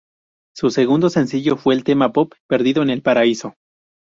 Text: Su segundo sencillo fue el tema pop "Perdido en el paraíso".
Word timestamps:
Su 0.55 0.71
segundo 0.71 1.11
sencillo 1.11 1.57
fue 1.57 1.75
el 1.75 1.83
tema 1.83 2.11
pop 2.11 2.33
"Perdido 2.49 2.81
en 2.81 2.89
el 2.89 3.03
paraíso". 3.03 3.53